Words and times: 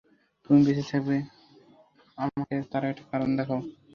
তুমি 0.43 0.59
বেচে 0.65 0.83
থাকবে 0.91 1.17
আমাকে 2.17 2.55
তার 2.71 2.83
একটা 2.91 3.03
কারণ 3.11 3.29
দেখাও। 3.39 3.61